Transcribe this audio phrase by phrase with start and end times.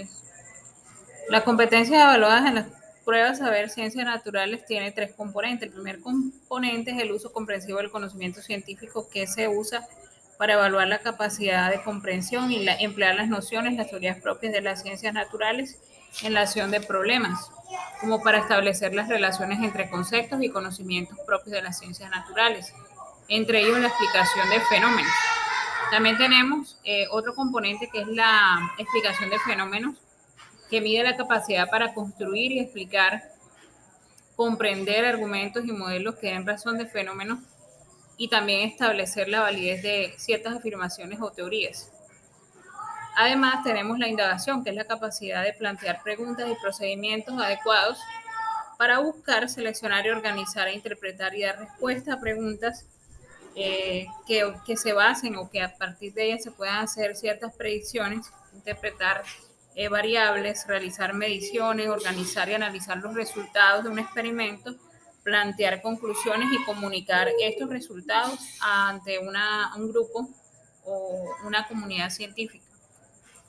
[0.00, 0.24] estudios.
[1.28, 2.66] Las competencias evaluadas en las
[3.04, 5.68] pruebas saber ciencias naturales tiene tres componentes.
[5.68, 9.86] El primer componente es el uso comprensivo del conocimiento científico que se usa
[10.38, 14.82] para evaluar la capacidad de comprensión y emplear las nociones, las teorías propias de las
[14.82, 15.78] ciencias naturales
[16.22, 17.50] en la acción de problemas,
[18.00, 22.72] como para establecer las relaciones entre conceptos y conocimientos propios de las ciencias naturales,
[23.28, 25.12] entre ellos la explicación de fenómenos.
[25.90, 29.96] También tenemos eh, otro componente que es la explicación de fenómenos,
[30.68, 33.22] que mide la capacidad para construir y explicar,
[34.36, 37.40] comprender argumentos y modelos que den razón de fenómenos
[38.18, 41.90] y también establecer la validez de ciertas afirmaciones o teorías.
[43.16, 47.98] Además, tenemos la indagación, que es la capacidad de plantear preguntas y procedimientos adecuados
[48.76, 52.86] para buscar, seleccionar y organizar e interpretar y dar respuesta a preguntas
[53.60, 57.54] eh, que, que, se basen o que a partir de ellas se puedan hacer ciertas
[57.56, 59.24] predicciones, interpretar
[59.74, 64.76] eh, variables, realizar mediciones, organizar y analizar los resultados de un experimento
[65.24, 70.30] plantear conclusiones y comunicar estos resultados ante una, un grupo
[70.84, 72.67] o una comunidad científica.